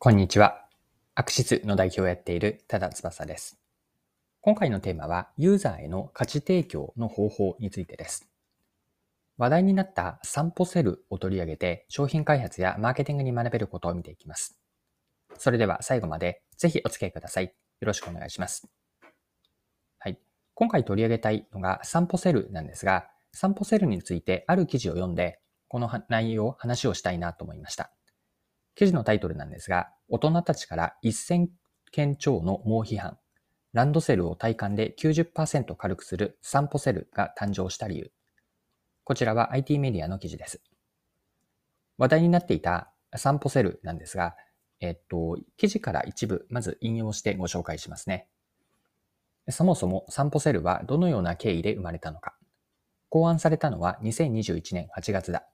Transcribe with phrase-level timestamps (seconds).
[0.00, 0.64] こんにちは。
[1.16, 3.58] アクシスの代表をやっている多田翼です。
[4.40, 8.28] 今回のテーマは、ユーザーへの価値提供の方法についてです。
[9.38, 14.56] 話題になった散歩セルを取り上げて、商品開発やマーケティングに学べることを見ていきます。
[15.36, 17.46] それでは最後までぜひお付き合いください。
[17.46, 18.68] よろしくお願いします。
[19.98, 20.20] はい。
[20.54, 27.90] 今回取り上げたいのが散歩セルなんですが、散歩セルについてある記事を読んで、この内容、話をしたいなと思いました。
[28.78, 31.48] 記事のタイトルなんですが、大人たちから1000
[31.90, 33.18] 件超の猛批判。
[33.72, 38.12] ランドセルを体感で90%軽くする散歩セルが誕生した理由。
[39.02, 40.62] こちらは IT メディアの記事です。
[41.96, 44.36] 話題になっていた散歩セルなんですが、
[44.78, 48.28] えっと、記事から一部、まず引用してご紹介しますね。
[49.50, 52.36] そもそも散歩セルはどのような経緯で生まれたのか。
[53.08, 55.48] 考案されたのは2021年8月だ。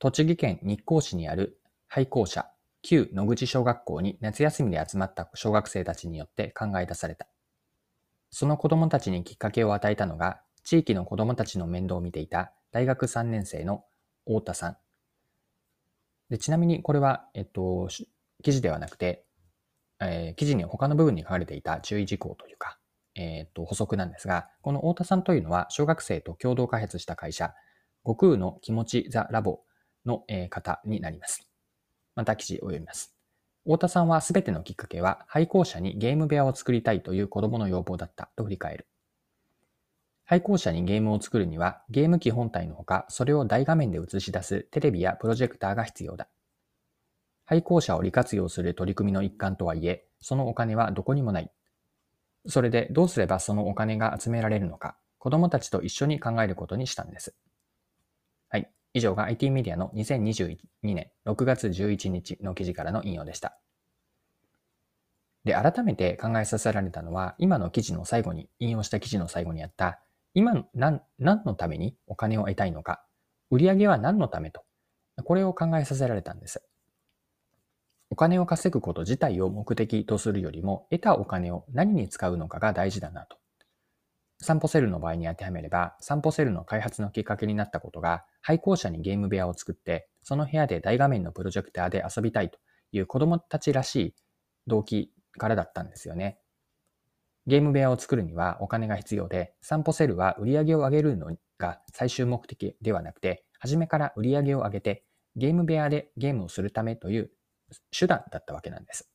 [0.00, 1.62] 栃木県日光市にある
[1.94, 2.50] 廃校舎、
[2.82, 7.28] 旧野口小学校に夏休みで集まった小学生たちによって考え出された。
[8.30, 13.84] その子供たちにきっかけを与えたのが、地域の子供たちの面倒を見ていた大学3年生の
[14.26, 14.76] 太田さん。
[16.30, 17.88] でちなみにこれは、えっと、
[18.42, 19.24] 記事ではなくて、
[20.00, 22.76] えー、記事に他の部分に書かれていた注意事項というか、
[23.14, 27.54] えー、っと補足なんですが、この太田さんというのは小学生と共同開発した会社、
[28.02, 29.60] 悟空の気持ちザラボ
[30.04, 31.53] の、えー、方になります。
[32.14, 33.14] また記事を読みます。
[33.64, 38.86] 太田さんはすべてのきっかけは、廃校舎にゲーム部屋を作りたいという子供の要望だったと振り返る？
[40.26, 46.28] 廃校舎にゲームを作るには、ゲーム機本体のほか、それを大画面で映し出すテレビやプロジェクターが必要だ。
[47.46, 51.50] 廃校舎を利活用する取り組みの一環とはいえ、そのお金はどこにもない。
[52.46, 57.34] それでどうすればそのお金が集められるのか、子供たちと一緒に考えることにしたんです。
[58.48, 63.58] はい以上が IT メディアの2022年6月11日の記事からの引用でした。
[65.44, 70.00] で、改めて考えさせられたのは、今の記事の最後に、引用した記事の最後にあった、
[70.32, 73.04] 今何、何のためにお金を得たいのか、
[73.50, 74.62] 売り上げは何のためと、
[75.24, 76.64] これを考えさせられたんです。
[78.10, 83.36] お金を稼ぐこと自体を目的とするよりも、得たお金を何に使うのかが大事だなと。
[84.44, 92.58] 散歩セルの場合に当てはめれば、散歩セルの開発のきっかけになったことが、廃校舎にゲーム部屋を作って、その部屋で大画面のプロジェクターで遊びたいと
[92.92, 94.14] いう子供たちらしい
[94.66, 96.38] 動機からだったんですよね。
[97.46, 105.06] ゲーム部屋を作るにはお金が必要で、散歩セルは売り上げを上げるのが最終目的ではなくて、初めから売り上げを上げて、
[105.36, 107.30] ゲーム部屋でゲームをするためという
[107.98, 109.13] 手段だったわけなんです。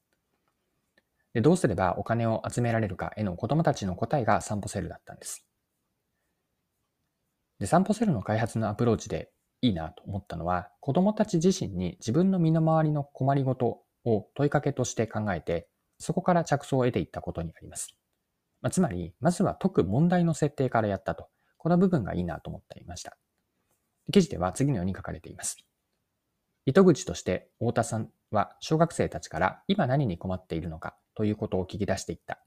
[1.34, 5.45] でどうすればお金を集められるかへの子供たちの答えが散歩セルだったんです。
[7.59, 9.31] で、散歩セルの開発のアプローチで
[9.62, 15.68] いいなと思ったのは、子供たち自身に自分の身の回りの困りごとを問いかけとして考えて、
[16.00, 17.95] そこから着想を得ていったことにあります。
[18.62, 21.28] まあ、つまり、まずは解く問題の設定からやったと。
[21.57, 23.18] この部分がいいなと思っていました。
[24.12, 25.57] 記事では次のように書かれています。
[26.66, 32.40] 糸口として太田さんは小学生たちから今何に困っているのかということを聞き出していった。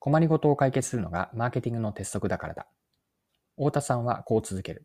[0.00, 2.66] 困りごとを解決するのがマーケティングの鉄則だからだ。
[3.56, 4.84] 太田さんはこう続ける。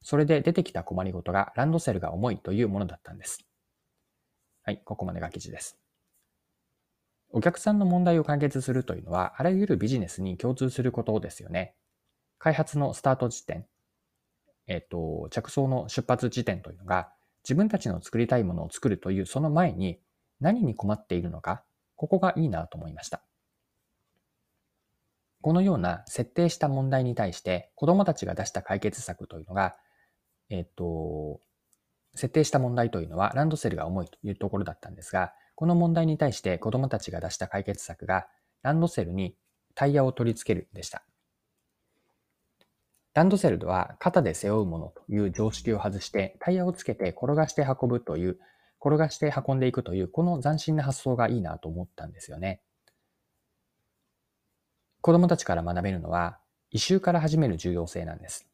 [0.00, 3.46] それで出てきた困りごとがランドセルが重いというものだったんです。
[4.64, 5.78] はい、ここまでが記事です。
[7.30, 11.76] お客さんの問題を解決するというのは、あらゆるビジネスに共通することですよね。
[12.40, 13.66] 開発のスタート時点、
[14.66, 17.12] えっ、と、着想の出発時点というのが、
[17.44, 20.00] 自分たちの作りたいものを作るというその前に
[20.40, 21.62] 何に困っているのか、
[22.02, 23.22] ここがいいなと思いました。
[25.40, 29.76] このような設定した問題に対して子供たちが出した解決策というのが、
[30.50, 31.40] えっと、
[32.16, 38.26] 設定した問題というのはランドセルが重いというところだったんですが、この問題に対して子供たちが出した解決策が
[38.62, 39.36] ランドセルに
[39.76, 41.04] タイヤを取り付けるでした。
[43.14, 48.40] ランドセルは肩で背負うものという常識を外してタイヤをつけて転がして運ぶという、
[48.84, 52.60] 転がして運んでいくというこの斬新な発想がいいなと思ったんですよね。
[55.00, 56.38] 子供たちから学べるのは、
[56.70, 58.48] 異臭から始める重要性なんです。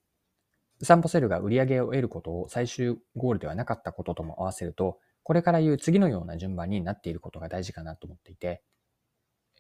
[0.82, 8.62] 散歩セルが売り上げを得ることを最終ゴールではなかったこととも合わせると、これから言う次のような順番になっていることが大事かなと思っていて、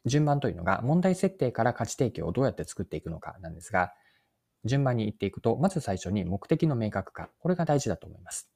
[0.06, 3.92] 順番というのが問題設定から価値提供をどうやって作っていくのかなんですが、
[4.64, 7.30] 順番に言っていくと、まず最初に目的の明確化。
[7.38, 8.50] これが大事だと思います。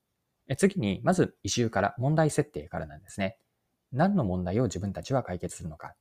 [0.57, 3.39] 次に、まず異臭から問題設定からなんですね。
[3.93, 5.95] 何の問題を自分たちは解決するのか。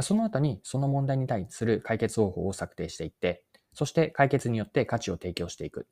[0.00, 5.88] その後にその問題に対する解決方法を策定していって、そして解決によって価値を提供していく。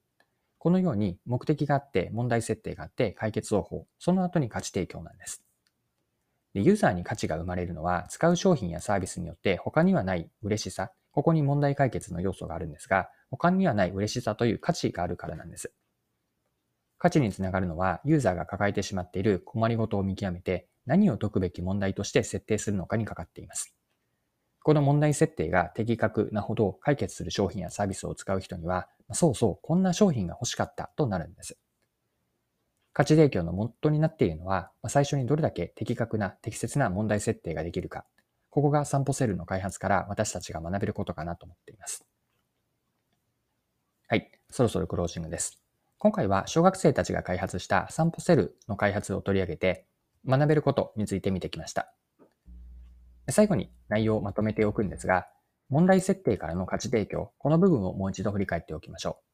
[0.59, 5.43] このように目的があって、問題設定があって、解決方法、その後に価値提供なんです。
[6.55, 15.73] で、ユーザーに価値が生まれるのは、使う商品やサービスによって他にはない嬉しさ、ここに問題解決の要素があるんですが、他にはない嬉しさという価値があるからなんです。
[17.03, 23.75] 価値につながるのは、ユーザーが抱えてしまっている困りごとを見極めて、何を解くべき問題として設定するのかにかかっています。
[24.63, 31.59] この問題設定が的確なほど解決する商品やサービスを使う人には、そうそう、こんな商品が欲しかったとなるんです。
[32.93, 38.07] 価値提供の元になっているのは、最初にどれだけ的確な適切な問題設定ができるか。
[38.49, 42.07] ここが散歩セルの開発から私たちが学べることかなと思っています。
[44.07, 44.31] はい。
[44.51, 45.62] そろそろクロージングです。
[46.03, 49.87] 今回は小学生たちが開発した散歩セルの開発を取り上げて、
[50.27, 51.95] 学べることについて見てきました。
[53.31, 55.29] 最後に内容をまとめておくんですが、
[55.69, 59.25] 問題設定からの価値提供、この部分をもう一度振り返っておきましょう。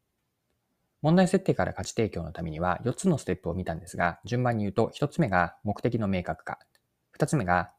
[1.01, 6.59] 問題設定から価値提供のためには4つのステップを見たんですが、順番に言うと1つ目が目的の明確化。
[7.19, 7.71] 2つ目が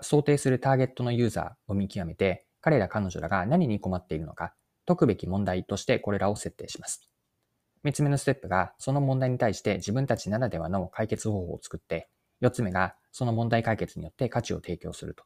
[0.00, 4.54] 想定するターゲットのユーザーを見極めて、彼ら彼女らが何に困っているのか、
[4.86, 7.06] 解くべき問題としてこれらを設定します。
[7.84, 12.08] 3つ目のステップが、その問題に対して自分たちならではの解決方法を作って、
[12.42, 15.24] 4つ目が、その問題解決によって価値を提供すると。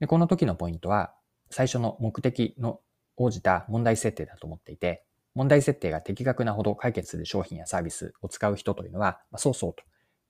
[0.00, 1.14] でこの時のポイントは、
[1.50, 2.80] 最初の目的の
[3.16, 5.04] 応じた問題設定だと思っていて、
[5.34, 9.82] 問題設定が的確なほど解決する商品やサービスを使う人というのは、まあ、そうそうと。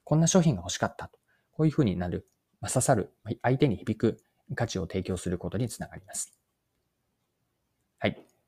[0.04, 1.18] こんな商品が欲しかったと。
[1.52, 2.26] こういうふうになる、
[2.60, 3.12] まあ、刺さる、
[3.42, 4.18] 相手に響く
[4.54, 6.32] 価値を提供することにつながります。